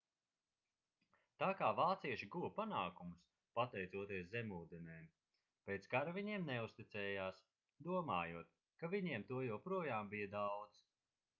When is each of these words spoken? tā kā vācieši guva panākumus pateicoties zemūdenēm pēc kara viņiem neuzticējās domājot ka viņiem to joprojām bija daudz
tā 1.41 1.47
kā 1.57 1.65
vācieši 1.79 2.27
guva 2.35 2.47
panākumus 2.59 3.25
pateicoties 3.59 4.31
zemūdenēm 4.31 5.11
pēc 5.67 5.85
kara 5.91 6.15
viņiem 6.15 6.47
neuzticējās 6.47 7.43
domājot 7.89 8.57
ka 8.81 8.91
viņiem 8.95 9.27
to 9.29 9.43
joprojām 9.49 10.11
bija 10.15 10.31
daudz 10.39 10.81